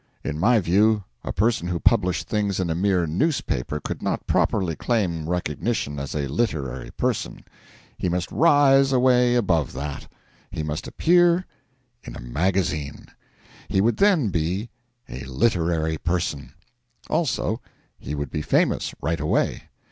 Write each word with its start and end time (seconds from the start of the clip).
In 0.23 0.39
my 0.39 0.59
view, 0.59 1.03
a 1.23 1.31
person 1.31 1.67
who 1.67 1.79
published 1.79 2.27
things 2.27 2.59
in 2.59 2.71
a 2.71 2.73
mere 2.73 3.05
newspaper 3.05 3.79
could 3.79 4.01
not 4.01 4.25
properly 4.25 4.75
claim 4.75 5.29
recognition 5.29 5.99
as 5.99 6.15
a 6.15 6.25
Literary 6.25 6.89
Person: 6.89 7.43
he 7.99 8.09
must 8.09 8.31
rise 8.31 8.91
away 8.91 9.35
above 9.35 9.73
that; 9.73 10.11
he 10.49 10.63
must 10.63 10.87
appear 10.87 11.45
in 12.03 12.15
a 12.15 12.19
magazine. 12.19 13.05
He 13.69 13.79
would 13.79 13.97
then 13.97 14.29
be 14.29 14.71
a 15.07 15.23
Literary 15.25 15.99
Person; 15.99 16.55
also, 17.07 17.61
he 17.99 18.15
would 18.15 18.31
be 18.31 18.41
famous 18.41 18.95
right 19.03 19.19
away. 19.19 19.65